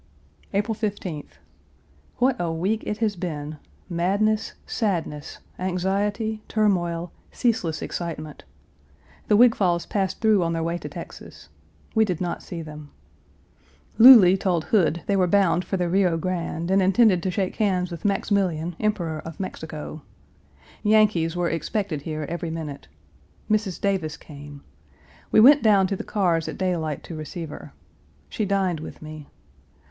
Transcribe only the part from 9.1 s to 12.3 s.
The Wigfalls passed through on their way to Texas. We did